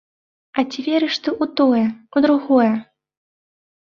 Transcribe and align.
А 0.59 0.61
ці 0.69 0.79
верыш 0.85 1.15
ты 1.27 1.33
ў 1.33 1.45
тое, 1.59 1.83
у 2.15 2.23
другое? 2.27 2.73